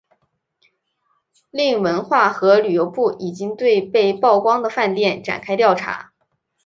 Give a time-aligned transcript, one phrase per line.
[1.51, 6.11] 另文化和旅游部已经对被曝光的饭店展开调查。